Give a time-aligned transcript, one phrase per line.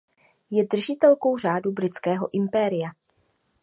[0.51, 2.89] Je držitelkou Řádu britského impéria.